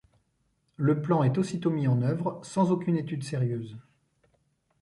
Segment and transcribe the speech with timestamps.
[0.77, 3.77] Le plan est aussitôt mis en œuvre, sans aucune étude sérieuse.